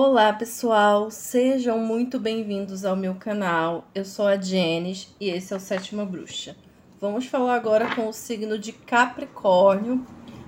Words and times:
Olá 0.00 0.32
pessoal, 0.32 1.10
sejam 1.10 1.76
muito 1.80 2.20
bem-vindos 2.20 2.84
ao 2.84 2.94
meu 2.94 3.16
canal. 3.16 3.84
Eu 3.92 4.04
sou 4.04 4.28
a 4.28 4.36
Jenis 4.36 5.12
e 5.20 5.28
esse 5.28 5.52
é 5.52 5.56
o 5.56 5.60
Sétima 5.60 6.06
Bruxa. 6.06 6.54
Vamos 7.00 7.26
falar 7.26 7.56
agora 7.56 7.92
com 7.96 8.08
o 8.08 8.12
signo 8.12 8.56
de 8.56 8.70
Capricórnio 8.70 10.06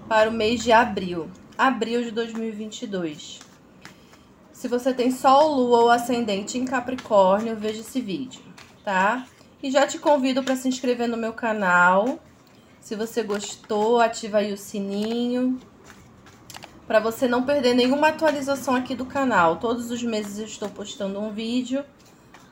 para 0.09 0.31
o 0.31 0.33
mês 0.33 0.63
de 0.63 0.71
abril, 0.71 1.29
abril 1.59 2.01
de 2.05 2.13
2022. 2.13 3.41
Se 4.53 4.69
você 4.69 4.95
tem 4.95 5.11
Sol, 5.11 5.53
Lua 5.53 5.81
ou 5.81 5.91
Ascendente 5.91 6.57
em 6.57 6.65
Capricórnio, 6.65 7.57
veja 7.57 7.81
esse 7.81 8.01
vídeo, 8.01 8.41
tá? 8.85 9.27
E 9.61 9.69
já 9.69 9.85
te 9.85 9.99
convido 9.99 10.45
para 10.45 10.55
se 10.55 10.69
inscrever 10.69 11.09
no 11.09 11.17
meu 11.17 11.33
canal. 11.33 12.21
Se 12.81 12.95
você 12.95 13.25
gostou, 13.25 13.99
ativa 13.99 14.39
aí 14.39 14.53
o 14.53 14.57
sininho 14.57 15.59
para 16.91 16.99
você 16.99 17.29
não 17.29 17.45
perder 17.45 17.73
nenhuma 17.73 18.09
atualização 18.09 18.75
aqui 18.75 18.97
do 18.97 19.07
canal. 19.07 19.59
Todos 19.59 19.93
os 19.93 20.03
meses 20.03 20.41
eu 20.41 20.45
estou 20.45 20.69
postando 20.69 21.21
um 21.21 21.31
vídeo, 21.31 21.85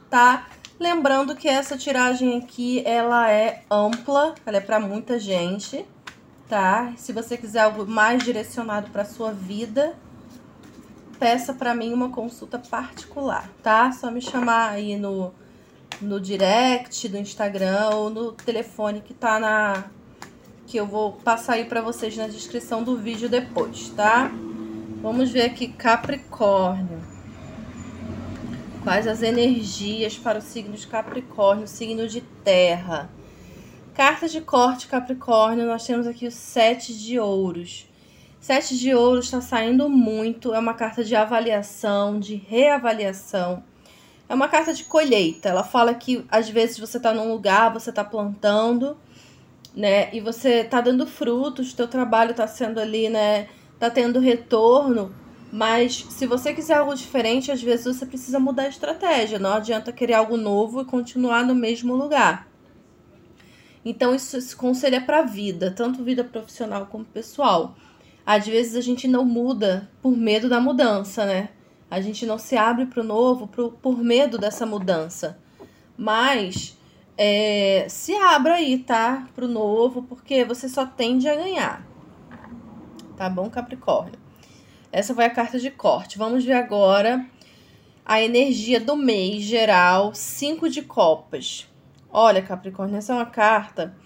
tá? 0.09 0.47
Lembrando 0.79 1.35
que 1.35 1.49
essa 1.49 1.77
tiragem 1.77 2.39
aqui, 2.39 2.81
ela 2.87 3.29
é 3.29 3.65
ampla, 3.69 4.37
ela 4.47 4.59
é 4.59 4.61
para 4.61 4.79
muita 4.79 5.19
gente, 5.19 5.85
tá? 6.49 6.93
Se 6.97 7.13
você 7.13 7.37
quiser 7.37 7.63
algo 7.63 7.85
mais 7.85 8.23
direcionado 8.23 8.91
para 8.91 9.05
sua 9.05 9.33
vida, 9.33 9.97
peça 11.19 11.53
para 11.53 11.75
mim 11.75 11.93
uma 11.93 12.11
consulta 12.11 12.61
particular, 12.61 13.51
tá? 13.61 13.91
Só 13.91 14.09
me 14.09 14.23
chamar 14.23 14.71
aí 14.71 14.97
no, 14.97 15.35
no 16.01 16.21
direct 16.21 17.09
do 17.09 17.19
Instagram 17.19 17.91
ou 17.93 18.09
no 18.09 18.31
telefone 18.31 19.01
que 19.01 19.15
tá 19.15 19.41
na 19.41 19.87
que 20.69 20.77
eu 20.77 20.87
vou 20.87 21.13
passar 21.13 21.55
aí 21.55 21.65
para 21.65 21.81
vocês 21.81 22.15
na 22.15 22.27
descrição 22.27 22.85
do 22.85 22.95
vídeo 22.95 23.27
depois, 23.27 23.89
tá? 23.97 24.31
Vamos 25.01 25.31
ver 25.31 25.45
aqui 25.45 25.69
Capricórnio. 25.69 27.03
Quais 28.85 29.07
as 29.07 29.23
energias 29.23 30.19
para 30.19 30.39
o 30.39 30.43
signo 30.43 30.77
de 30.77 30.87
Capricórnio, 30.87 31.67
signo 31.67 32.07
de 32.07 32.21
terra? 32.21 33.09
Carta 33.95 34.29
de 34.29 34.43
corte 34.43 34.89
Capricórnio, 34.89 35.67
nós 35.67 35.87
temos 35.87 36.07
aqui 36.07 36.27
o 36.27 36.31
sete 36.31 36.93
de 36.93 37.19
ouros. 37.19 37.89
Sete 38.39 38.79
de 38.79 38.95
ouros 38.95 39.25
está 39.25 39.41
saindo 39.41 39.89
muito, 39.89 40.53
é 40.53 40.59
uma 40.59 40.75
carta 40.75 41.03
de 41.03 41.17
avaliação, 41.17 42.21
de 42.21 42.35
reavaliação. 42.35 43.65
É 44.29 44.35
uma 44.35 44.49
carta 44.49 44.75
de 44.75 44.85
colheita. 44.85 45.49
Ela 45.49 45.65
fala 45.65 45.95
que 45.95 46.27
às 46.31 46.51
vezes 46.51 46.79
você 46.79 46.99
está 46.99 47.15
num 47.15 47.33
lugar, 47.33 47.73
você 47.73 47.89
está 47.89 48.05
plantando, 48.05 48.99
né? 49.75 50.15
E 50.15 50.21
você 50.21 50.65
tá 50.65 50.81
dando 50.81 51.07
frutos, 51.07 51.73
teu 51.73 51.89
trabalho 51.89 52.35
tá 52.35 52.47
sendo 52.47 52.81
ali, 52.81 53.09
né? 53.09 53.49
Tá 53.79 53.89
tendo 53.89 54.19
retorno, 54.19 55.15
mas 55.53 56.07
se 56.11 56.27
você 56.27 56.53
quiser 56.53 56.79
algo 56.79 56.95
diferente, 56.95 57.51
às 57.51 57.63
vezes 57.63 57.97
você 57.97 58.05
precisa 58.05 58.39
mudar 58.39 58.65
a 58.65 58.69
estratégia. 58.69 59.39
Não 59.39 59.55
adianta 59.55 59.93
querer 59.93 60.15
algo 60.15 60.37
novo 60.37 60.83
e 60.83 60.85
continuar 60.85 61.45
no 61.45 61.55
mesmo 61.55 61.95
lugar. 61.95 62.47
Então, 63.85 64.15
isso, 64.15 64.37
esse 64.37 64.55
conselho 64.55 64.97
é 64.97 65.01
para 65.01 65.23
vida, 65.23 65.71
tanto 65.71 66.05
vida 66.05 66.23
profissional 66.23 66.87
como 66.87 67.05
pessoal. 67.05 67.77
Às 68.27 68.47
vezes 68.47 68.77
a 68.77 68.83
gente 68.83 69.09
não 69.09 69.25
muda 69.25 69.89
por 70.03 70.15
medo 70.15 70.49
da 70.49 70.61
mudança, 70.61 71.25
né? 71.25 71.49
A 71.91 72.01
gente 72.01 72.27
não 72.27 72.37
se 72.37 72.55
abre 72.57 72.85
para 72.85 73.01
o 73.01 73.07
novo 73.07 73.47
por, 73.47 73.73
por 73.73 73.97
medo 73.97 74.37
dessa 74.37 74.67
mudança. 74.67 75.39
Mas 75.97 76.78
é, 77.21 77.87
se 77.89 78.15
abra 78.15 78.55
aí, 78.55 78.79
tá? 78.79 79.27
Pro 79.35 79.49
novo, 79.49 80.05
porque 80.05 80.45
você 80.45 80.69
só 80.69 80.87
tende 80.87 81.29
a 81.29 81.35
ganhar. 81.35 81.85
Tá 83.17 83.29
bom, 83.29 83.51
Capricórnio? 83.51 84.21
Essa 84.93 85.13
foi 85.13 85.25
a 85.25 85.31
carta 85.31 85.59
de 85.59 85.69
corte. 85.69 86.17
Vamos 86.17 86.45
ver 86.45 86.53
agora 86.53 87.27
a 88.07 88.23
energia 88.23 88.81
do 88.81 88.97
mês 88.97 89.43
geral, 89.43 90.15
cinco 90.15 90.69
de 90.69 90.81
copas. 90.81 91.67
Olha, 92.09 92.41
Capricórnio, 92.41 92.97
essa 92.97 93.13
é 93.13 93.17
uma 93.17 93.27
carta 93.27 93.97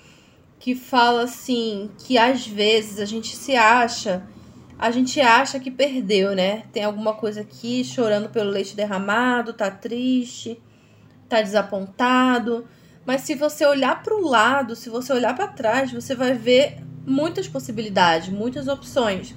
que 0.59 0.75
fala 0.75 1.25
assim, 1.25 1.91
que 1.99 2.17
às 2.17 2.47
vezes 2.47 2.99
a 2.99 3.05
gente 3.05 3.37
se 3.37 3.55
acha, 3.55 4.27
a 4.79 4.91
gente 4.91 5.21
acha 5.21 5.61
que 5.61 5.71
perdeu, 5.71 6.35
né? 6.35 6.63
Tem 6.73 6.83
alguma 6.83 7.13
coisa 7.13 7.43
aqui 7.43 7.85
chorando 7.85 8.31
pelo 8.31 8.49
leite 8.49 8.75
derramado, 8.75 9.53
tá 9.53 9.71
triste, 9.71 10.59
tá 11.29 11.43
desapontado 11.43 12.67
mas 13.05 13.23
se 13.23 13.35
você 13.35 13.67
olhar 13.67 14.03
para 14.03 14.15
o 14.15 14.27
lado, 14.27 14.77
se 14.77 14.89
você 14.89 15.13
olhar 15.13 15.35
para 15.35 15.49
trás, 15.49 15.93
você 15.93 16.15
vai 16.15 16.35
ver 16.35 16.79
muitas 17.05 17.49
possibilidades, 17.49 18.29
muitas 18.29 18.69
opções. 18.69 19.35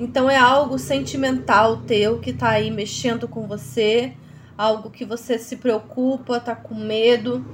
Então 0.00 0.28
é 0.28 0.36
algo 0.36 0.78
sentimental 0.78 1.78
teu 1.78 2.18
que 2.18 2.30
está 2.30 2.50
aí 2.50 2.70
mexendo 2.70 3.28
com 3.28 3.46
você, 3.46 4.14
algo 4.58 4.90
que 4.90 5.04
você 5.04 5.38
se 5.38 5.56
preocupa, 5.56 6.40
tá 6.40 6.56
com 6.56 6.74
medo, 6.74 7.44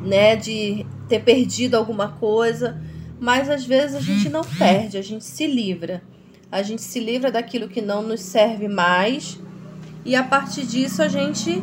né, 0.00 0.34
de 0.34 0.84
ter 1.08 1.20
perdido 1.20 1.76
alguma 1.76 2.12
coisa, 2.12 2.82
mas 3.20 3.48
às 3.48 3.64
vezes 3.64 3.96
a 3.96 4.00
gente 4.00 4.28
não 4.28 4.42
perde, 4.42 4.98
a 4.98 5.02
gente 5.02 5.24
se 5.24 5.46
livra. 5.46 6.02
A 6.50 6.62
gente 6.62 6.82
se 6.82 7.00
livra 7.00 7.30
daquilo 7.30 7.68
que 7.68 7.80
não 7.80 8.02
nos 8.02 8.20
serve 8.20 8.68
mais 8.68 9.38
e 10.04 10.14
a 10.14 10.22
partir 10.22 10.64
disso 10.64 11.02
a 11.02 11.08
gente 11.08 11.62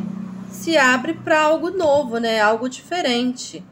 se 0.54 0.76
abre 0.78 1.14
para 1.14 1.42
algo 1.42 1.70
novo, 1.70 2.18
né? 2.18 2.40
Algo 2.40 2.68
diferente, 2.68 3.64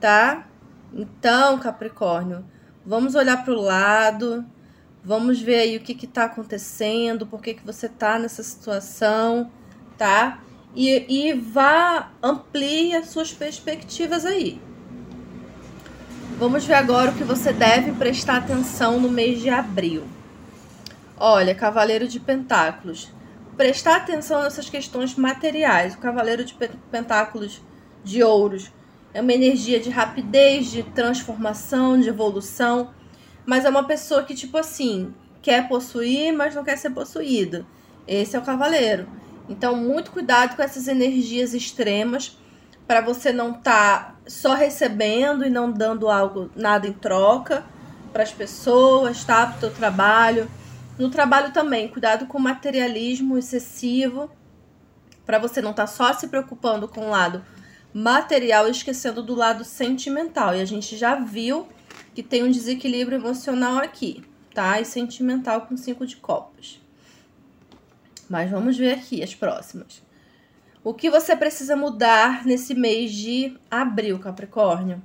tá? 0.00 0.46
Então, 0.92 1.58
Capricórnio, 1.58 2.44
vamos 2.84 3.14
olhar 3.14 3.44
para 3.44 3.54
o 3.54 3.60
lado, 3.60 4.44
vamos 5.02 5.40
ver 5.40 5.60
aí 5.60 5.76
o 5.76 5.80
que 5.80 5.94
que 5.94 6.06
tá 6.06 6.24
acontecendo, 6.24 7.26
por 7.26 7.40
que 7.40 7.54
que 7.54 7.64
você 7.64 7.88
tá 7.88 8.18
nessa 8.18 8.42
situação, 8.42 9.50
tá? 9.96 10.40
E, 10.74 11.28
e 11.28 11.32
vá, 11.34 12.10
amplie 12.20 12.94
as 12.94 13.08
suas 13.08 13.32
perspectivas 13.32 14.26
aí. 14.26 14.60
Vamos 16.36 16.64
ver 16.64 16.74
agora 16.74 17.12
o 17.12 17.14
que 17.14 17.24
você 17.24 17.52
deve 17.52 17.92
prestar 17.92 18.38
atenção 18.38 18.98
no 18.98 19.08
mês 19.08 19.40
de 19.40 19.48
abril. 19.48 20.02
Olha, 21.16 21.54
Cavaleiro 21.54 22.08
de 22.08 22.18
Pentáculos 22.18 23.08
prestar 23.56 23.96
atenção 23.96 24.42
nessas 24.42 24.68
questões 24.68 25.14
materiais. 25.14 25.94
O 25.94 25.98
Cavaleiro 25.98 26.44
de 26.44 26.54
Pentáculos 26.90 27.60
de 28.02 28.22
Ouros 28.22 28.72
é 29.14 29.20
uma 29.20 29.32
energia 29.32 29.78
de 29.78 29.90
rapidez, 29.90 30.70
de 30.70 30.82
transformação, 30.82 32.00
de 32.00 32.08
evolução, 32.08 32.90
mas 33.44 33.64
é 33.64 33.68
uma 33.68 33.84
pessoa 33.84 34.22
que, 34.22 34.34
tipo 34.34 34.56
assim, 34.56 35.12
quer 35.42 35.68
possuir, 35.68 36.32
mas 36.32 36.54
não 36.54 36.64
quer 36.64 36.76
ser 36.76 36.90
possuído. 36.90 37.66
Esse 38.06 38.36
é 38.36 38.38
o 38.38 38.42
Cavaleiro. 38.42 39.06
Então, 39.48 39.76
muito 39.76 40.12
cuidado 40.12 40.56
com 40.56 40.62
essas 40.62 40.88
energias 40.88 41.52
extremas 41.52 42.38
para 42.86 43.00
você 43.00 43.32
não 43.32 43.52
estar 43.52 44.04
tá 44.04 44.14
só 44.26 44.54
recebendo 44.54 45.44
e 45.44 45.50
não 45.50 45.70
dando 45.70 46.08
algo 46.08 46.50
nada 46.54 46.86
em 46.86 46.92
troca 46.92 47.64
para 48.12 48.22
as 48.22 48.32
pessoas, 48.32 49.24
tá? 49.24 49.46
Para 49.46 49.56
o 49.56 49.60
teu 49.60 49.70
trabalho. 49.70 50.48
No 50.98 51.10
trabalho 51.10 51.52
também, 51.52 51.88
cuidado 51.88 52.26
com 52.26 52.38
o 52.38 52.40
materialismo 52.40 53.38
excessivo, 53.38 54.30
para 55.24 55.38
você 55.38 55.62
não 55.62 55.70
estar 55.70 55.86
tá 55.86 55.92
só 55.92 56.12
se 56.12 56.28
preocupando 56.28 56.86
com 56.86 57.06
o 57.06 57.10
lado 57.10 57.44
material 57.94 58.68
e 58.68 58.70
esquecendo 58.70 59.22
do 59.22 59.34
lado 59.34 59.64
sentimental. 59.64 60.54
E 60.54 60.60
a 60.60 60.64
gente 60.64 60.96
já 60.96 61.14
viu 61.14 61.68
que 62.14 62.22
tem 62.22 62.42
um 62.42 62.50
desequilíbrio 62.50 63.18
emocional 63.18 63.78
aqui, 63.78 64.24
tá? 64.54 64.80
E 64.80 64.84
sentimental 64.84 65.62
com 65.62 65.76
cinco 65.76 66.06
de 66.06 66.16
copas. 66.16 66.80
Mas 68.28 68.50
vamos 68.50 68.76
ver 68.76 68.94
aqui 68.94 69.22
as 69.22 69.34
próximas. 69.34 70.02
O 70.84 70.92
que 70.92 71.10
você 71.10 71.36
precisa 71.36 71.76
mudar 71.76 72.44
nesse 72.44 72.74
mês 72.74 73.12
de 73.12 73.56
abril, 73.70 74.18
Capricórnio? 74.18 75.02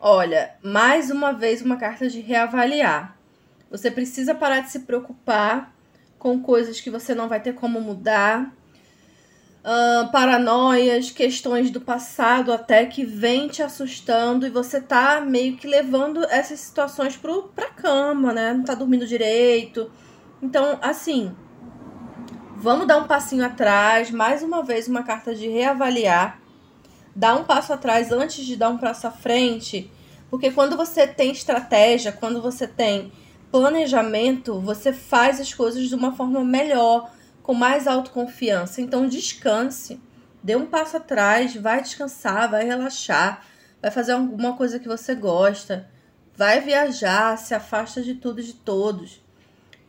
Olha, 0.00 0.54
mais 0.62 1.10
uma 1.10 1.32
vez 1.32 1.62
uma 1.62 1.76
carta 1.76 2.08
de 2.08 2.20
reavaliar. 2.20 3.19
Você 3.70 3.90
precisa 3.90 4.34
parar 4.34 4.60
de 4.60 4.70
se 4.70 4.80
preocupar 4.80 5.72
com 6.18 6.40
coisas 6.40 6.80
que 6.80 6.90
você 6.90 7.14
não 7.14 7.28
vai 7.28 7.40
ter 7.40 7.54
como 7.54 7.80
mudar. 7.80 8.52
Uh, 9.62 10.10
paranoias, 10.10 11.10
questões 11.10 11.70
do 11.70 11.80
passado 11.80 12.52
até 12.52 12.86
que 12.86 13.04
vem 13.04 13.46
te 13.46 13.62
assustando 13.62 14.46
e 14.46 14.50
você 14.50 14.80
tá 14.80 15.20
meio 15.20 15.56
que 15.56 15.66
levando 15.66 16.24
essas 16.24 16.60
situações 16.60 17.16
pro, 17.16 17.44
pra 17.54 17.66
cama, 17.70 18.32
né? 18.32 18.54
Não 18.54 18.64
tá 18.64 18.74
dormindo 18.74 19.06
direito. 19.06 19.90
Então, 20.42 20.78
assim, 20.82 21.34
vamos 22.56 22.86
dar 22.86 22.96
um 22.96 23.06
passinho 23.06 23.44
atrás, 23.44 24.10
mais 24.10 24.42
uma 24.42 24.62
vez 24.62 24.88
uma 24.88 25.02
carta 25.02 25.34
de 25.34 25.46
reavaliar. 25.46 26.40
Dar 27.14 27.36
um 27.36 27.44
passo 27.44 27.72
atrás 27.72 28.10
antes 28.10 28.44
de 28.44 28.56
dar 28.56 28.70
um 28.70 28.78
passo 28.78 29.06
à 29.06 29.10
frente, 29.10 29.90
porque 30.30 30.50
quando 30.50 30.76
você 30.76 31.06
tem 31.06 31.30
estratégia, 31.32 32.12
quando 32.12 32.40
você 32.40 32.66
tem 32.66 33.12
planejamento, 33.50 34.60
você 34.60 34.92
faz 34.92 35.40
as 35.40 35.52
coisas 35.52 35.88
de 35.88 35.94
uma 35.94 36.12
forma 36.12 36.44
melhor, 36.44 37.12
com 37.42 37.54
mais 37.54 37.86
autoconfiança. 37.86 38.80
Então, 38.80 39.08
descanse, 39.08 40.00
dê 40.42 40.56
um 40.56 40.66
passo 40.66 40.96
atrás, 40.96 41.54
vai 41.56 41.82
descansar, 41.82 42.50
vai 42.50 42.64
relaxar, 42.64 43.44
vai 43.82 43.90
fazer 43.90 44.12
alguma 44.12 44.56
coisa 44.56 44.78
que 44.78 44.88
você 44.88 45.14
gosta, 45.14 45.88
vai 46.36 46.60
viajar, 46.60 47.36
se 47.36 47.54
afasta 47.54 48.02
de 48.02 48.14
tudo 48.14 48.40
e 48.40 48.44
de 48.44 48.54
todos. 48.54 49.20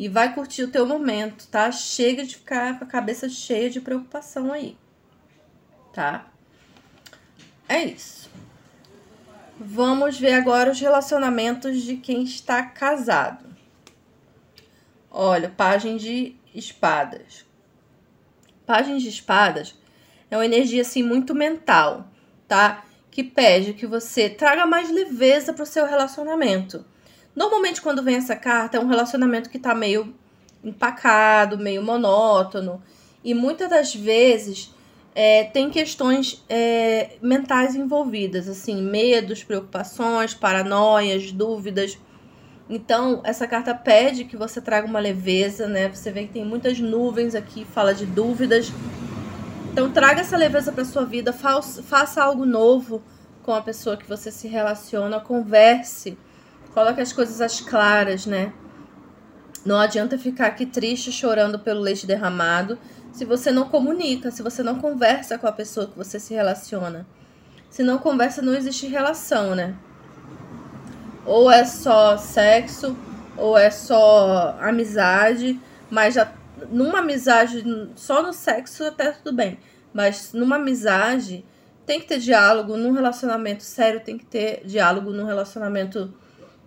e 0.01 0.09
vai 0.09 0.33
curtir 0.33 0.63
o 0.63 0.71
teu 0.71 0.83
momento, 0.83 1.47
tá? 1.47 1.71
Chega 1.71 2.25
de 2.25 2.35
ficar 2.35 2.79
com 2.79 2.85
a 2.85 2.87
cabeça 2.87 3.29
cheia 3.29 3.69
de 3.69 3.79
preocupação 3.79 4.51
aí, 4.51 4.75
tá? 5.93 6.25
É 7.69 7.83
isso. 7.85 8.27
Vamos 9.63 10.17
ver 10.17 10.33
agora 10.33 10.71
os 10.71 10.79
relacionamentos 10.79 11.83
de 11.83 11.95
quem 11.95 12.23
está 12.23 12.63
casado. 12.63 13.45
Olha, 15.11 15.53
página 15.55 15.99
de 15.99 16.35
espadas. 16.55 17.45
Página 18.65 18.97
de 18.97 19.07
espadas 19.07 19.75
é 20.31 20.35
uma 20.35 20.47
energia 20.47 20.81
assim 20.81 21.03
muito 21.03 21.35
mental, 21.35 22.07
tá? 22.47 22.83
Que 23.11 23.23
pede 23.23 23.73
que 23.73 23.85
você 23.85 24.31
traga 24.31 24.65
mais 24.65 24.89
leveza 24.89 25.53
para 25.53 25.61
o 25.61 25.67
seu 25.67 25.85
relacionamento. 25.85 26.83
Normalmente, 27.35 27.83
quando 27.83 28.01
vem 28.01 28.15
essa 28.15 28.35
carta, 28.35 28.77
é 28.77 28.79
um 28.79 28.87
relacionamento 28.87 29.47
que 29.47 29.59
tá 29.59 29.75
meio 29.75 30.11
empacado, 30.63 31.55
meio 31.59 31.83
monótono. 31.83 32.81
E 33.23 33.35
muitas 33.35 33.69
das 33.69 33.93
vezes 33.93 34.73
é, 35.13 35.43
tem 35.45 35.69
questões 35.69 36.43
é, 36.47 37.17
mentais 37.21 37.75
envolvidas, 37.75 38.47
assim, 38.47 38.81
medos, 38.81 39.43
preocupações, 39.43 40.33
paranoias, 40.33 41.31
dúvidas. 41.31 41.97
Então, 42.69 43.21
essa 43.23 43.45
carta 43.47 43.75
pede 43.75 44.23
que 44.23 44.37
você 44.37 44.61
traga 44.61 44.87
uma 44.87 44.99
leveza, 44.99 45.67
né? 45.67 45.89
Você 45.89 46.11
vê 46.11 46.23
que 46.23 46.33
tem 46.33 46.45
muitas 46.45 46.79
nuvens 46.79 47.35
aqui, 47.35 47.65
fala 47.65 47.93
de 47.93 48.05
dúvidas. 48.05 48.71
Então, 49.71 49.91
traga 49.91 50.21
essa 50.21 50.37
leveza 50.37 50.71
para 50.71 50.85
sua 50.85 51.05
vida, 51.05 51.33
faça 51.33 52.23
algo 52.23 52.45
novo 52.45 53.01
com 53.43 53.53
a 53.53 53.61
pessoa 53.61 53.97
que 53.97 54.07
você 54.07 54.31
se 54.31 54.47
relaciona, 54.47 55.19
converse 55.19 56.17
Coloque 56.73 57.01
as 57.01 57.11
coisas 57.11 57.41
às 57.41 57.59
claras, 57.59 58.25
né? 58.25 58.53
Não 59.65 59.77
adianta 59.77 60.17
ficar 60.17 60.47
aqui 60.47 60.65
triste, 60.65 61.11
chorando 61.11 61.59
pelo 61.59 61.81
leite 61.81 62.07
derramado, 62.07 62.79
se 63.11 63.25
você 63.25 63.51
não 63.51 63.69
comunica, 63.69 64.31
se 64.31 64.41
você 64.41 64.63
não 64.63 64.79
conversa 64.79 65.37
com 65.37 65.47
a 65.47 65.51
pessoa 65.51 65.87
que 65.87 65.97
você 65.97 66.19
se 66.19 66.33
relaciona. 66.33 67.05
Se 67.69 67.83
não 67.83 67.97
conversa, 67.97 68.41
não 68.41 68.53
existe 68.53 68.87
relação, 68.87 69.55
né? 69.55 69.75
Ou 71.25 71.49
é 71.51 71.63
só 71.65 72.17
sexo, 72.17 72.97
ou 73.37 73.57
é 73.57 73.69
só 73.69 74.57
amizade, 74.59 75.59
mas 75.89 76.15
já 76.15 76.31
numa 76.69 76.99
amizade, 76.99 77.63
só 77.95 78.21
no 78.21 78.33
sexo 78.33 78.83
até 78.83 79.11
tudo 79.11 79.33
bem, 79.33 79.57
mas 79.93 80.33
numa 80.33 80.57
amizade 80.57 81.45
tem 81.85 81.99
que 81.99 82.07
ter 82.07 82.19
diálogo, 82.19 82.77
num 82.77 82.91
relacionamento 82.91 83.63
sério 83.63 83.99
tem 83.99 84.17
que 84.17 84.25
ter 84.25 84.61
diálogo, 84.65 85.11
num 85.11 85.25
relacionamento 85.25 86.13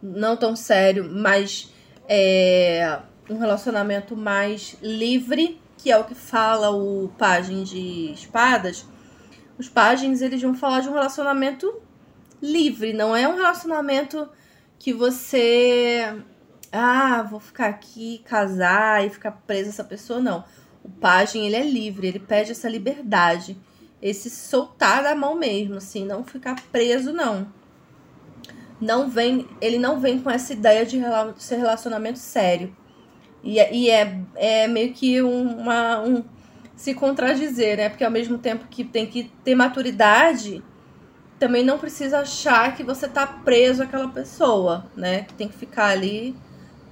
não 0.03 0.37
tão 0.37 0.57
sério, 0.57 1.09
mas 1.11 1.73
é, 2.09 2.99
um 3.31 3.39
relacionamento 3.39 4.17
mais 4.17 4.77
livre, 4.83 5.61
que 5.77 5.91
é 5.91 5.97
o 5.97 6.05
que 6.05 6.15
fala 6.15 6.71
o 6.71 7.09
Pajem 7.19 7.63
de 7.65 8.13
Espadas. 8.13 8.87
Os 9.59 9.69
Pagens, 9.69 10.23
eles 10.23 10.43
vão 10.43 10.55
falar 10.55 10.81
de 10.81 10.89
um 10.89 10.93
relacionamento 10.93 11.81
livre, 12.43 12.93
não 12.93 13.15
é 13.17 13.27
um 13.29 13.37
relacionamento 13.37 14.29
que 14.79 14.93
você 14.93 16.23
ah, 16.73 17.23
vou 17.23 17.41
ficar 17.41 17.69
aqui, 17.69 18.23
casar 18.25 19.07
e 19.07 19.11
ficar 19.11 19.33
preso 19.47 19.71
essa 19.71 19.85
pessoa, 19.85 20.21
não. 20.21 20.45
O 20.83 20.89
pajem, 20.89 21.47
ele 21.47 21.57
é 21.57 21.63
livre, 21.63 22.07
ele 22.07 22.19
pede 22.19 22.51
essa 22.51 22.69
liberdade, 22.69 23.57
esse 24.03 24.29
soltar 24.29 25.03
da 25.03 25.15
mão 25.15 25.35
mesmo, 25.35 25.77
assim, 25.77 26.05
não 26.05 26.25
ficar 26.25 26.57
preso, 26.71 27.13
não 27.13 27.47
não 28.81 29.09
vem, 29.09 29.49
ele 29.61 29.79
não 29.79 30.01
vem 30.01 30.21
com 30.21 30.31
essa 30.31 30.53
ideia 30.53 30.85
de 30.85 31.01
ser 31.39 31.57
relacionamento 31.57 32.19
sério. 32.19 32.77
E, 33.45 33.61
é, 33.61 33.75
e 33.75 33.91
é, 33.91 34.19
é 34.35 34.67
meio 34.67 34.95
que 34.95 35.21
uma, 35.21 36.01
um 36.01 36.25
se 36.75 36.95
contradizer, 36.95 37.77
né? 37.77 37.89
Porque 37.91 38.03
ao 38.03 38.11
mesmo 38.11 38.39
tempo 38.39 38.67
que 38.69 38.83
tem 38.83 39.07
que 39.07 39.31
ter 39.45 39.55
maturidade, 39.55 40.65
também 41.39 41.63
não 41.63 41.79
precisa 41.79 42.21
achar 42.21 42.75
que 42.75 42.83
você 42.83 43.07
tá 43.07 43.27
preso 43.27 43.83
àquela 43.83 44.09
pessoa, 44.09 44.87
né? 44.97 45.25
Que 45.25 45.35
tem 45.35 45.47
que 45.47 45.55
ficar 45.55 45.89
ali 45.89 46.35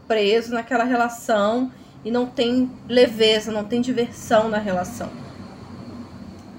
preso 0.07 0.53
naquela 0.53 0.85
relação 0.85 1.73
e 2.05 2.11
não 2.11 2.27
tem 2.27 2.71
leveza, 2.87 3.51
não 3.51 3.65
tem 3.65 3.81
diversão 3.81 4.49
na 4.51 4.59
relação. 4.59 5.11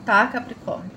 Tá, 0.04 0.26
Capricórnio? 0.26 0.92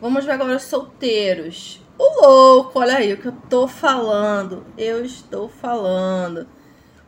Vamos 0.00 0.24
ver 0.26 0.32
agora 0.32 0.54
os 0.54 0.64
solteiros. 0.64 1.82
O 1.98 2.26
louco, 2.26 2.78
olha 2.78 2.98
aí 2.98 3.12
o 3.12 3.16
que 3.16 3.26
eu 3.26 3.34
tô 3.48 3.66
falando. 3.66 4.64
Eu 4.76 5.04
estou 5.04 5.48
falando. 5.48 6.46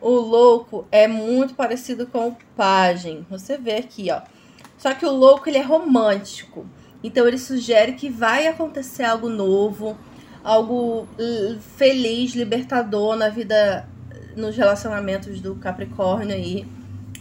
O 0.01 0.09
louco 0.09 0.87
é 0.91 1.07
muito 1.07 1.53
parecido 1.53 2.07
com 2.07 2.29
o 2.29 2.37
pajem. 2.55 3.25
Você 3.29 3.57
vê 3.57 3.75
aqui, 3.75 4.09
ó. 4.11 4.21
Só 4.77 4.95
que 4.95 5.05
o 5.05 5.11
louco 5.11 5.47
ele 5.47 5.59
é 5.59 5.61
romântico. 5.61 6.65
Então 7.03 7.27
ele 7.27 7.37
sugere 7.37 7.93
que 7.93 8.09
vai 8.09 8.47
acontecer 8.47 9.03
algo 9.03 9.29
novo, 9.29 9.95
algo 10.43 11.07
feliz, 11.77 12.33
libertador 12.33 13.15
na 13.15 13.29
vida, 13.29 13.87
nos 14.35 14.57
relacionamentos 14.57 15.39
do 15.39 15.55
Capricórnio 15.55 16.35
aí, 16.35 16.67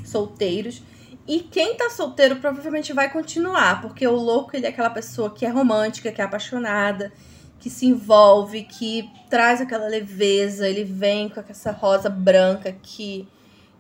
solteiros. 0.05 0.83
E 1.29 1.41
quem 1.41 1.77
tá 1.77 1.91
solteiro 1.91 2.37
provavelmente 2.37 2.93
vai 2.93 3.13
continuar, 3.13 3.83
porque 3.83 4.07
o 4.07 4.17
louco 4.17 4.57
ele 4.57 4.67
é 4.67 4.71
aquela 4.71 4.91
pessoa 4.91 5.31
que 5.31 5.45
é 5.45 5.49
romântica, 5.49 6.11
que 6.11 6.21
é 6.21 6.25
apaixonada, 6.25 7.13
que 7.61 7.69
se 7.69 7.87
envolve, 7.87 8.63
que 8.63 9.11
traz 9.29 9.61
aquela 9.61 9.87
leveza, 9.87 10.67
ele 10.67 10.83
vem 10.83 11.29
com 11.29 11.41
essa 11.47 11.71
rosa 11.71 12.09
branca 12.09 12.71
aqui. 12.71 13.29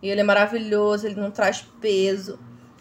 E 0.03 0.09
ele 0.09 0.21
é 0.21 0.25
maravilhoso, 0.25 1.07
ele 1.07 1.19
não 1.19 1.31
traz 1.31 1.63
peso. 1.81 2.39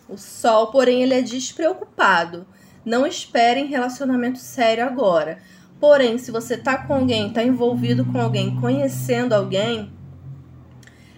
O 0.09 0.17
sol, 0.17 0.67
porém, 0.67 1.01
ele 1.01 1.13
é 1.13 1.21
despreocupado. 1.21 2.45
Não 2.85 3.07
esperem 3.07 3.67
relacionamento 3.67 4.39
sério 4.39 4.85
agora. 4.85 5.39
Porém, 5.79 6.17
se 6.17 6.31
você 6.31 6.57
tá 6.57 6.77
com 6.85 6.93
alguém, 6.93 7.31
tá 7.31 7.41
envolvido 7.41 8.03
com 8.03 8.19
alguém, 8.19 8.59
conhecendo 8.59 9.33
alguém, 9.33 9.93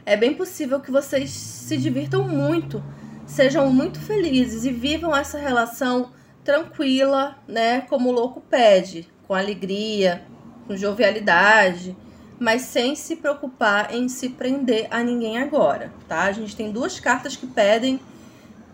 é 0.06 0.16
bem 0.16 0.36
possível 0.36 0.80
que 0.80 0.92
vocês 0.92 1.32
se 1.32 1.78
divirtam 1.78 2.28
muito, 2.28 2.84
sejam 3.26 3.72
muito 3.72 4.00
felizes 4.00 4.64
e 4.64 4.72
vivam 4.72 5.16
essa 5.16 5.40
relação 5.40 6.12
tranquila, 6.44 7.38
né, 7.48 7.82
como 7.82 8.10
o 8.10 8.12
louco 8.12 8.42
pede 8.42 9.10
com 9.32 9.36
alegria, 9.36 10.22
com 10.68 10.76
jovialidade, 10.76 11.96
mas 12.38 12.64
sem 12.64 12.98
se 12.98 13.16
preocupar 13.16 13.96
em 13.96 14.10
se 14.10 14.28
prender 14.28 14.90
a 14.92 15.02
ninguém 15.02 15.38
agora, 15.38 15.90
tá? 16.06 16.24
A 16.24 16.34
gente 16.34 16.54
tem 16.54 16.70
duas 16.70 17.00
cartas 17.00 17.38
que 17.38 17.48
pedem 17.48 17.98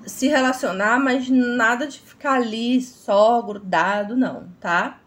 se 0.08 0.28
relacionar, 0.28 1.00
mas 1.00 1.30
nada 1.30 1.86
de 1.86 2.00
ficar 2.00 2.38
ali 2.38 2.82
só 2.82 3.40
grudado, 3.40 4.18
não, 4.18 4.48
tá? 4.60 5.00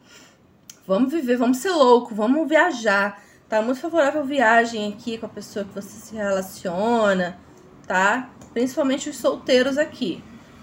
Vamos 0.86 1.12
viver, 1.12 1.36
vamos 1.36 1.56
ser 1.56 1.72
louco, 1.72 2.14
vamos 2.14 2.48
viajar. 2.48 3.20
Tá 3.48 3.60
muito 3.60 3.80
favorável 3.80 4.24
viagem 4.24 4.92
aqui 4.92 5.18
com 5.18 5.26
a 5.26 5.30
pessoa 5.30 5.64
que 5.64 5.74
você 5.74 5.98
se 5.98 6.14
relaciona, 6.14 7.40
tá? 7.88 8.30
Principalmente 8.52 9.10
os 9.10 9.16
solteiros 9.16 9.78
aqui 9.78 10.22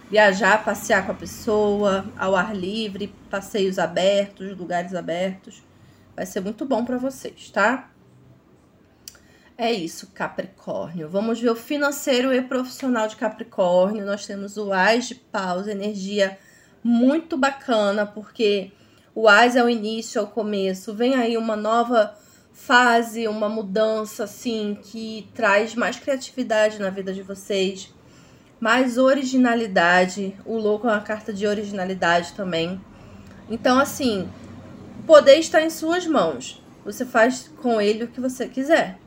viajar, 0.10 0.64
passear 0.64 1.06
com 1.06 1.12
a 1.12 1.16
pessoa, 1.16 2.06
ao 2.18 2.36
ar 2.36 2.56
livre, 2.56 3.14
passeios 3.30 3.78
abertos, 3.78 4.58
lugares 4.58 4.96
abertos. 4.96 5.62
Vai 6.16 6.26
ser 6.26 6.40
muito 6.40 6.66
bom 6.66 6.84
para 6.84 6.98
vocês, 6.98 7.50
tá? 7.52 7.90
É 9.58 9.72
isso, 9.72 10.12
Capricórnio. 10.14 11.10
Vamos 11.10 11.40
ver 11.40 11.50
o 11.50 11.56
financeiro 11.56 12.34
e 12.34 12.42
profissional 12.42 13.08
de 13.08 13.16
Capricórnio. 13.16 14.06
Nós 14.06 14.26
temos 14.26 14.56
o 14.56 14.72
Ás 14.72 15.08
de 15.08 15.16
Paus, 15.16 15.68
energia 15.68 16.38
muito 16.84 17.36
bacana, 17.36 18.06
porque 18.06 18.72
o 19.16 19.28
Ás 19.28 19.56
é 19.56 19.64
o 19.64 19.70
início, 19.70 20.20
é 20.20 20.22
o 20.22 20.28
começo. 20.28 20.94
Vem 20.94 21.16
aí 21.16 21.36
uma 21.38 21.56
nova 21.56 22.16
fase, 22.54 23.28
uma 23.28 23.50
mudança, 23.50 24.24
assim, 24.24 24.78
que 24.82 25.28
traz 25.34 25.76
mais 25.76 25.98
criatividade 26.00 26.80
na 26.80 26.90
vida 26.90 27.12
de 27.12 27.22
vocês 27.22 27.94
mais 28.60 28.98
originalidade. 28.98 30.36
O 30.46 30.58
louco 30.58 30.88
é 30.88 30.92
uma 30.92 31.02
carta 31.02 31.32
de 31.32 31.46
originalidade 31.46 32.34
também. 32.34 32.82
Então, 33.50 33.80
assim, 33.80 34.30
o 35.00 35.04
poder 35.04 35.36
está 35.36 35.62
em 35.62 35.70
suas 35.70 36.06
mãos. 36.06 36.62
Você 36.84 37.06
faz 37.06 37.52
com 37.62 37.80
ele 37.80 38.06
o 38.06 38.08
que 38.08 38.20
você 38.20 38.48
quiser, 38.48 38.98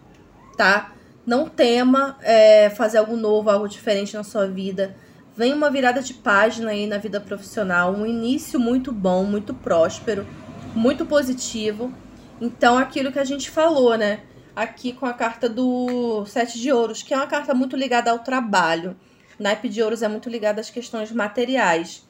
tá? 0.57 0.93
Não 1.27 1.49
tema 1.49 2.17
é, 2.23 2.71
fazer 2.71 2.99
algo 2.99 3.17
novo, 3.17 3.51
algo 3.51 3.69
diferente 3.69 4.15
na 4.15 4.23
sua 4.23 4.47
vida. 4.47 4.97
Vem 5.37 5.53
uma 5.53 5.71
virada 5.71 6.03
de 6.03 6.13
página 6.15 6.71
aí 6.71 6.87
na 6.87 6.99
vida 6.99 7.21
profissional, 7.21 7.93
um 7.93 8.05
início 8.05 8.59
muito 8.59 8.93
bom, 8.93 9.25
muito 9.25 9.55
próspero, 9.55 10.27
muito 10.75 11.07
positivo. 11.07 11.93
Então, 12.41 12.77
aquilo 12.77 13.13
que 13.13 13.19
a 13.19 13.25
gente 13.25 13.51
falou, 13.51 13.97
né? 13.97 14.21
Aqui 14.55 14.93
com 14.93 15.07
a 15.07 15.13
carta 15.13 15.49
do 15.49 16.25
Sete 16.27 16.59
de 16.59 16.73
Ouros, 16.73 17.03
que 17.03 17.15
é 17.15 17.17
uma 17.17 17.27
carta 17.27 17.55
muito 17.55 17.77
ligada 17.77 18.11
ao 18.11 18.19
trabalho 18.19 18.97
naipe 19.41 19.69
de 19.69 19.83
ouros 19.83 20.03
é 20.03 20.09
muito 20.09 20.29
ligado 20.29 20.59
às 20.59 20.71
questões 20.71 21.11
materiais. 21.11 22.07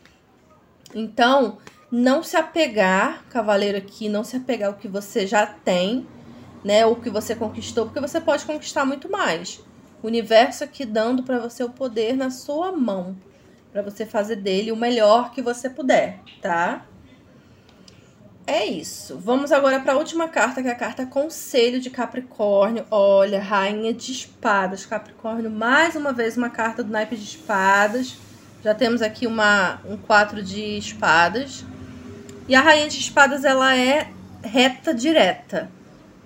Então, 0.95 1.59
não 1.91 2.23
se 2.23 2.37
apegar, 2.37 3.25
cavaleiro 3.31 3.79
aqui, 3.79 4.09
não 4.09 4.25
se 4.25 4.37
apegar 4.37 4.69
ao 4.69 4.77
que 4.77 4.89
você 4.89 5.27
já 5.27 5.47
tem, 5.47 6.07
né, 6.65 6.85
ou 6.85 6.97
que 6.97 7.09
você 7.09 7.35
conquistou, 7.35 7.87
porque 7.87 8.01
você 8.01 8.21
pode 8.21 8.45
conquistar 8.45 8.85
muito 8.85 9.11
mais. 9.11 9.63
O 10.03 10.07
universo 10.07 10.65
aqui 10.65 10.85
dando 10.85 11.23
para 11.23 11.39
você 11.39 11.63
o 11.63 11.71
poder 11.71 12.17
na 12.17 12.31
sua 12.31 12.73
mão, 12.73 13.17
para 13.73 13.83
você 13.83 14.05
fazer 14.05 14.37
dele 14.37 14.73
o 14.73 14.77
melhor 14.77 15.31
que 15.31 15.41
você 15.41 15.71
puder, 15.71 16.21
tá? 16.43 16.85
É 18.52 18.66
isso. 18.66 19.16
Vamos 19.16 19.52
agora 19.52 19.78
para 19.78 19.92
a 19.92 19.97
última 19.97 20.26
carta, 20.26 20.61
que 20.61 20.66
é 20.66 20.73
a 20.73 20.75
carta 20.75 21.07
Conselho 21.07 21.80
de 21.80 21.88
Capricórnio. 21.88 22.85
Olha, 22.90 23.40
Rainha 23.40 23.95
de 23.95 24.11
Espadas, 24.11 24.85
Capricórnio, 24.85 25.49
mais 25.49 25.95
uma 25.95 26.12
vez 26.12 26.37
uma 26.37 26.50
carta 26.50 26.83
do 26.83 26.90
naipe 26.90 27.14
de 27.14 27.23
espadas. 27.23 28.16
Já 28.64 28.75
temos 28.75 29.02
aqui 29.02 29.25
uma, 29.25 29.80
um 29.88 29.97
quatro 29.97 30.42
de 30.42 30.76
espadas. 30.76 31.64
E 32.49 32.54
a 32.57 32.61
Rainha 32.61 32.88
de 32.88 32.99
Espadas, 32.99 33.45
ela 33.45 33.76
é 33.76 34.11
reta 34.42 34.92
direta. 34.92 35.71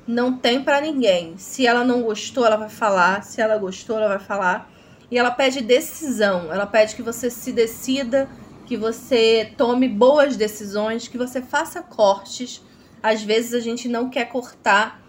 Não 0.07 0.39
tem 0.39 0.65
para 0.65 0.81
ninguém. 0.81 1.37
Se 1.37 1.67
ela 1.67 1.85
não 1.85 2.01
gostou, 2.01 2.47
ela 2.47 2.57
vai 2.57 2.71
falar. 2.71 3.23
Se 3.23 3.43
ela 3.43 3.59
gostou, 3.59 3.99
ela 3.99 4.09
vai 4.09 4.19
falar. 4.19 4.71
E 5.11 5.19
ela 5.19 5.31
pede 5.31 5.61
decisão. 5.61 6.51
Ela 6.51 6.67
pede 6.67 6.97
que 6.97 7.03
você 7.03 7.29
se 7.29 7.53
decida 7.53 8.31
que 8.67 8.77
você 8.77 9.53
tome 9.57 9.89
boas 9.89 10.37
decisões, 10.37 11.09
que 11.09 11.19
você 11.19 11.43
faça 11.43 11.83
cortes. 11.83 12.63
Às 13.03 13.23
vezes 13.23 13.55
a 13.55 13.61
gente 13.61 13.89
não 13.89 14.09
quer 14.09 14.27
cortar 14.27 15.03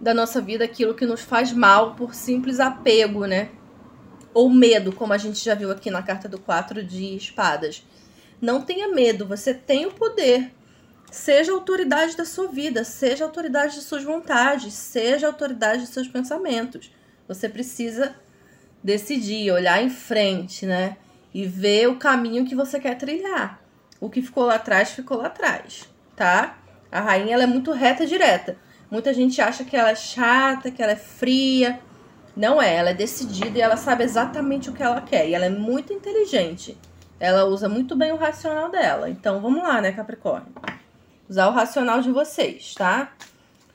da 0.00 0.14
nossa 0.14 0.40
vida 0.40 0.64
aquilo 0.64 0.94
que 0.94 1.04
nos 1.04 1.20
faz 1.20 1.52
mal 1.52 1.94
por 1.94 2.14
simples 2.14 2.58
apego, 2.58 3.26
né? 3.26 3.50
Ou 4.32 4.48
medo, 4.48 4.92
como 4.92 5.12
a 5.12 5.18
gente 5.18 5.44
já 5.44 5.54
viu 5.54 5.70
aqui 5.70 5.90
na 5.90 6.02
carta 6.02 6.28
do 6.28 6.38
4 6.38 6.82
de 6.82 7.16
espadas. 7.16 7.84
Não 8.40 8.62
tenha 8.62 8.88
medo, 8.88 9.26
você 9.26 9.52
tem 9.52 9.84
o 9.86 9.92
poder. 9.92 10.52
Seja 11.10 11.52
a 11.52 11.56
autoridade 11.56 12.16
da 12.16 12.24
sua 12.24 12.46
vida, 12.46 12.84
seja 12.84 13.24
a 13.24 13.26
autoridade 13.26 13.74
de 13.74 13.82
suas 13.82 14.04
vontades, 14.04 14.72
seja 14.72 15.26
a 15.26 15.30
autoridade 15.30 15.82
de 15.82 15.88
seus 15.88 16.06
pensamentos. 16.06 16.90
Você 17.26 17.48
precisa 17.48 18.14
decidir, 18.82 19.50
olhar 19.50 19.82
em 19.82 19.90
frente, 19.90 20.64
né? 20.64 20.96
E 21.32 21.46
ver 21.46 21.88
o 21.88 21.96
caminho 21.96 22.44
que 22.44 22.54
você 22.54 22.80
quer 22.80 22.96
trilhar. 22.96 23.60
O 24.00 24.08
que 24.08 24.22
ficou 24.22 24.44
lá 24.44 24.56
atrás, 24.56 24.90
ficou 24.90 25.18
lá 25.18 25.26
atrás, 25.26 25.88
tá? 26.16 26.58
A 26.90 27.00
rainha 27.00 27.34
ela 27.34 27.44
é 27.44 27.46
muito 27.46 27.72
reta 27.72 28.04
e 28.04 28.06
direta. 28.06 28.56
Muita 28.90 29.14
gente 29.14 29.40
acha 29.40 29.64
que 29.64 29.76
ela 29.76 29.90
é 29.90 29.94
chata, 29.94 30.70
que 30.70 30.82
ela 30.82 30.92
é 30.92 30.96
fria. 30.96 31.80
Não 32.36 32.60
é, 32.60 32.74
ela 32.74 32.90
é 32.90 32.94
decidida 32.94 33.56
e 33.56 33.60
ela 33.60 33.76
sabe 33.76 34.02
exatamente 34.02 34.68
o 34.68 34.72
que 34.72 34.82
ela 34.82 35.00
quer. 35.00 35.28
E 35.28 35.34
ela 35.34 35.46
é 35.46 35.50
muito 35.50 35.92
inteligente. 35.92 36.76
Ela 37.20 37.44
usa 37.44 37.68
muito 37.68 37.94
bem 37.94 38.10
o 38.10 38.16
racional 38.16 38.70
dela. 38.70 39.08
Então 39.08 39.40
vamos 39.40 39.62
lá, 39.62 39.80
né, 39.80 39.92
Capricórnio? 39.92 40.52
Usar 41.28 41.48
o 41.48 41.52
racional 41.52 42.00
de 42.00 42.10
vocês, 42.10 42.74
tá? 42.74 43.12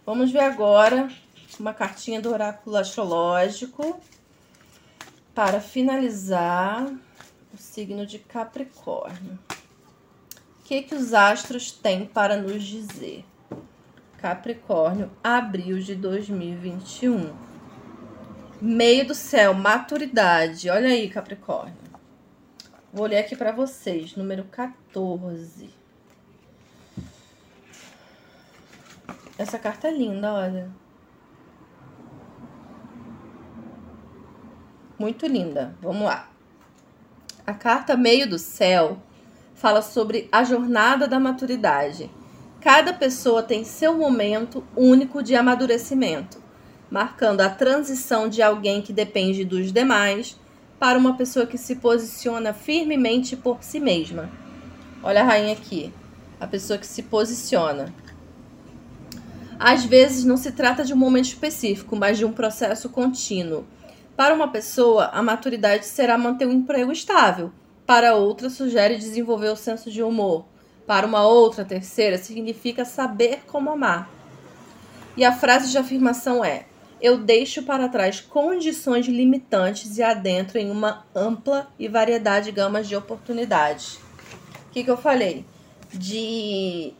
Vamos 0.05 0.31
ver 0.31 0.41
agora 0.41 1.07
uma 1.59 1.74
cartinha 1.74 2.19
do 2.19 2.31
oráculo 2.33 2.75
astrológico 2.75 3.97
para 5.33 5.62
finalizar 5.62 6.85
signo 7.75 8.05
de 8.05 8.20
Capricórnio. 8.20 9.38
O 10.62 10.63
que, 10.63 10.82
que 10.84 10.96
os 10.96 11.13
astros 11.13 11.74
têm 11.74 12.05
para 12.05 12.38
nos 12.38 12.63
dizer? 12.63 13.25
Capricórnio, 14.17 15.12
abril 15.22 15.79
de 15.79 15.94
2021. 15.94 17.36
Meio 18.62 19.05
do 19.05 19.13
céu, 19.13 19.53
maturidade. 19.53 20.70
Olha 20.70 20.88
aí, 20.88 21.10
Capricórnio. 21.10 21.75
Vou 22.94 23.08
ler 23.08 23.17
aqui 23.17 23.36
para 23.36 23.51
vocês, 23.51 24.15
número 24.15 24.46
14. 24.46 25.70
Essa 29.38 29.60
carta 29.60 29.89
é 29.89 29.91
linda, 29.91 30.34
olha. 30.34 30.72
Muito 34.98 35.27
linda. 35.27 35.75
Vamos 35.82 36.03
lá. 36.03 36.35
A 37.47 37.53
carta 37.53 37.95
Meio 37.95 38.27
do 38.27 38.39
Céu 38.39 38.97
fala 39.53 39.83
sobre 39.83 40.27
a 40.31 40.43
jornada 40.43 41.07
da 41.07 41.19
maturidade. 41.19 42.09
Cada 42.59 42.91
pessoa 42.91 43.43
tem 43.43 43.63
seu 43.63 43.95
momento 43.95 44.63
único 44.75 45.21
de 45.21 45.35
amadurecimento, 45.35 46.41
marcando 46.89 47.41
a 47.41 47.49
transição 47.49 48.27
de 48.27 48.41
alguém 48.41 48.81
que 48.81 48.91
depende 48.91 49.45
dos 49.45 49.71
demais 49.71 50.35
para 50.79 50.97
uma 50.97 51.15
pessoa 51.15 51.45
que 51.45 51.55
se 51.55 51.75
posiciona 51.75 52.51
firmemente 52.51 53.35
por 53.35 53.61
si 53.61 53.79
mesma. 53.79 54.27
Olha 55.03 55.21
a 55.21 55.25
rainha 55.25 55.53
aqui, 55.53 55.93
a 56.39 56.47
pessoa 56.47 56.79
que 56.79 56.87
se 56.87 57.03
posiciona. 57.03 57.93
Às 59.59 59.85
vezes 59.85 60.25
não 60.25 60.35
se 60.35 60.51
trata 60.51 60.83
de 60.83 60.95
um 60.95 60.97
momento 60.97 61.25
específico, 61.25 61.95
mas 61.95 62.17
de 62.17 62.25
um 62.25 62.31
processo 62.31 62.89
contínuo 62.89 63.65
para 64.15 64.34
uma 64.34 64.48
pessoa, 64.48 65.10
a 65.12 65.22
maturidade 65.22 65.86
será 65.86 66.17
manter 66.17 66.48
um 66.48 66.51
emprego 66.51 66.91
estável. 66.91 67.51
Para 67.86 68.15
outra, 68.15 68.50
sugere 68.50 68.98
desenvolver 68.98 69.50
o 69.50 69.55
senso 69.55 69.91
de 69.91 70.01
humor. 70.01 70.45
Para 70.88 71.05
uma 71.05 71.27
outra, 71.27 71.65
terceira, 71.65 72.17
significa 72.17 72.86
saber 72.86 73.41
como 73.45 73.69
amar. 73.69 74.10
E 75.17 75.25
a 75.25 75.34
frase 75.34 75.69
de 75.69 75.77
afirmação 75.77 76.43
é: 76.45 76.65
Eu 77.01 77.17
deixo 77.17 77.63
para 77.63 77.89
trás 77.89 78.22
condições 78.22 79.05
limitantes 79.05 79.98
e 79.98 80.03
adentro 80.03 80.57
em 80.57 80.72
uma 80.72 81.05
ampla 81.13 81.67
e 81.77 81.88
variedade 81.88 82.45
de 82.45 82.51
gamas 82.53 82.88
de 82.88 82.95
oportunidades. 82.95 83.95
O 84.67 84.72
que, 84.72 84.84
que 84.84 84.91
eu 84.91 84.98
falei? 84.98 85.45
De 85.91 86.93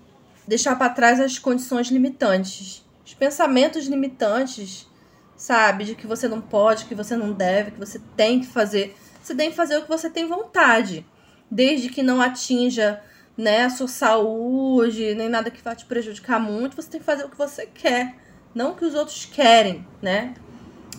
deixar 0.48 0.76
para 0.78 0.90
trás 0.90 1.20
as 1.20 1.40
condições 1.40 1.88
limitantes. 1.88 2.86
Os 3.06 3.14
pensamentos 3.14 3.86
limitantes 3.88 4.88
sabe? 5.36 5.84
De 5.84 5.96
que 5.96 6.08
você 6.08 6.28
não 6.28 6.42
pode, 6.42 6.86
que 6.86 6.96
você 6.96 7.16
não 7.16 7.32
deve, 7.34 7.72
que 7.72 7.80
você 7.80 8.00
tem 8.16 8.40
que 8.40 8.48
fazer. 8.48 8.96
Você 9.22 9.36
tem 9.36 9.50
que 9.50 9.56
fazer 9.56 9.78
o 9.78 9.82
que 9.82 9.90
você 9.90 10.10
tem 10.10 10.28
vontade, 10.28 11.06
desde 11.50 11.90
que 11.90 12.04
não 12.04 12.22
atinja 12.22 13.02
né, 13.38 13.64
a 13.66 13.70
sua 13.70 13.88
saúde, 13.88 15.16
nem 15.16 15.28
nada 15.28 15.52
que 15.52 15.62
vá 15.62 15.76
te 15.76 15.86
prejudicar 15.86 16.40
muito. 16.40 16.76
Você 16.76 16.90
tem 16.90 17.00
que 17.00 17.06
fazer 17.06 17.26
o 17.26 17.30
que 17.30 17.38
você 17.38 17.66
quer, 17.66 18.16
não 18.54 18.72
o 18.72 18.76
que 18.76 18.86
os 18.86 18.94
outros 18.94 19.26
querem, 19.26 19.86
né? 20.02 20.34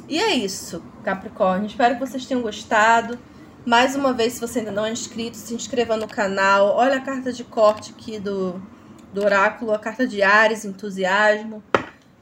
E 0.09 0.19
é 0.19 0.35
isso, 0.35 0.83
Capricórnio. 1.03 1.67
Espero 1.67 1.95
que 1.95 2.01
vocês 2.01 2.27
tenham 2.27 2.43
gostado. 2.43 3.19
Mais 3.65 3.97
uma 3.97 4.13
vez, 4.13 4.35
se 4.35 4.41
você 4.41 4.61
ainda 4.61 4.71
não 4.71 4.87
é 4.87 4.93
inscrito, 4.93 5.37
se 5.37 5.55
inscreva 5.55 5.97
no 5.97 6.07
canal. 6.07 6.77
Olha 6.77 6.99
a 6.99 7.01
carta 7.01 7.33
de 7.33 7.43
corte 7.43 7.93
aqui 7.93 8.21
do, 8.21 8.63
do 9.13 9.25
oráculo, 9.25 9.73
a 9.73 9.79
carta 9.79 10.07
de 10.07 10.23
Ares, 10.23 10.65
entusiasmo. 10.65 11.63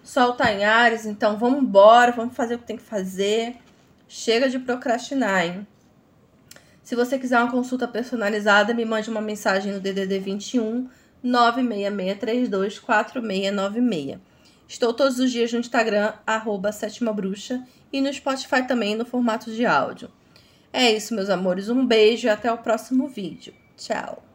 Sol 0.05 0.35
tá 0.35 0.53
em 0.53 0.67
Ares, 0.67 1.07
então 1.07 1.39
vamos 1.39 1.63
embora, 1.63 2.13
vamos 2.13 2.37
fazer 2.37 2.57
o 2.57 2.59
que 2.59 2.67
tem 2.67 2.77
que 2.77 2.83
fazer. 2.83 3.57
Chega 4.07 4.51
de 4.51 4.59
procrastinar, 4.59 5.47
hein? 5.47 5.67
Se 6.83 6.95
você 6.95 7.19
quiser 7.19 7.41
uma 7.41 7.51
consulta 7.51 7.89
personalizada, 7.89 8.75
me 8.75 8.85
mande 8.85 9.09
uma 9.09 9.23
mensagem 9.23 9.73
no 9.73 9.81
DDD 9.81 10.19
21 10.19 10.91
96632 11.23 12.79
4696. 12.79 14.19
Estou 14.69 14.93
todos 14.93 15.19
os 15.19 15.33
dias 15.33 15.51
no 15.51 15.61
Instagram, 15.61 16.13
arroba 16.27 16.71
Sétima 16.71 17.11
Bruxa, 17.11 17.67
e 17.91 18.03
no 18.03 18.13
Spotify 18.13 18.67
também 18.67 18.95
no 18.95 19.07
formato 19.07 19.51
de 19.51 19.65
áudio. 19.65 20.11
É 20.71 20.93
isso, 20.93 21.15
meus 21.15 21.31
amores. 21.31 21.71
Um 21.71 21.87
beijo 21.87 22.27
e 22.27 22.31
até 22.31 22.53
o 22.53 22.59
próximo 22.59 23.09
vídeo. 23.09 23.55
Tchau! 23.75 24.34